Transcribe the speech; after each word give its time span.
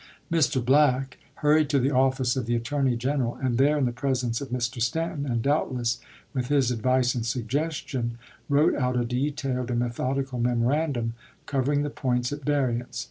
Mr. 0.31 0.65
Black 0.65 1.19
hurried 1.45 1.69
to 1.69 1.77
the 1.77 1.91
office 1.91 2.35
of 2.35 2.47
the 2.47 2.55
Attorney 2.55 2.95
General, 2.95 3.35
and 3.35 3.59
there 3.59 3.77
in 3.77 3.85
the 3.85 3.91
presence 3.91 4.41
of 4.41 4.49
Mr. 4.49 4.81
Stanton, 4.81 5.27
and 5.31 5.43
doubtless 5.43 5.99
with 6.33 6.47
his 6.47 6.71
advice 6.71 7.13
and 7.13 7.23
suggestion, 7.23 8.17
wrote 8.49 8.73
out 8.73 8.97
a 8.97 9.05
detailed 9.05 9.69
and 9.69 9.77
methodical 9.79 10.39
memorandum, 10.39 11.13
cov 11.45 11.65
ering 11.65 11.83
the 11.83 11.91
points 11.91 12.31
at 12.33 12.41
variance. 12.43 12.99